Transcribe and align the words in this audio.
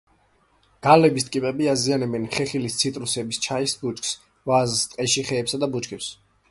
გალების 0.85 1.27
ტკიპები 1.27 1.69
აზიანებენ 1.75 2.25
ხეხილს, 2.37 2.79
ციტრუსებს, 2.85 3.41
ჩაის 3.49 3.77
ბუჩქს, 3.83 4.19
ვაზს; 4.53 4.85
ტყეში 4.95 5.29
ხეებსა 5.31 5.63
და 5.65 5.73
ბუჩქებს. 5.77 6.13